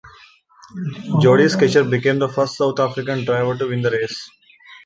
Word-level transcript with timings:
Jody 1.21 1.43
Scheckter 1.47 1.83
became 1.87 2.17
the 2.17 2.27
first 2.27 2.57
South 2.57 2.79
African 2.79 3.23
driver 3.23 3.55
to 3.55 3.67
win 3.67 3.83
the 3.83 3.91
race. 3.91 4.27